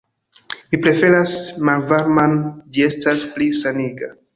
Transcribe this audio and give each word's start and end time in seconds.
Mi 0.71 0.79
preferas 0.85 1.35
malvarman; 1.71 2.37
ĝi 2.79 2.91
estas 2.91 3.31
pli 3.37 3.57
saniga. 3.65 4.15